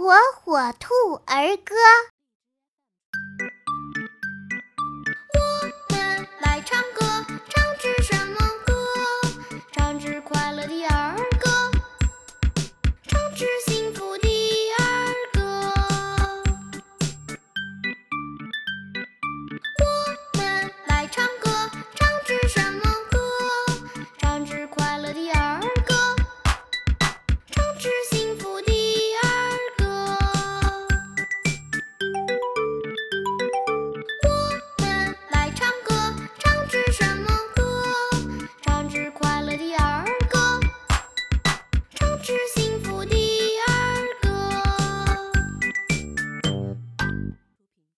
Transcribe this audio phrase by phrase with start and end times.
[0.00, 0.94] 火火兔
[1.26, 1.74] 儿歌。
[5.34, 7.04] 我们来唱歌
[7.50, 8.72] 唱支什么歌
[9.72, 11.49] 唱支快乐的儿歌。
[42.22, 42.59] Scriptures